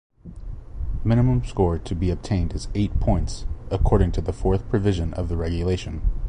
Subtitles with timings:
[1.03, 5.37] Minimum score to be obtained is eight points, according to the fourth provision of the
[5.37, 6.01] regulation.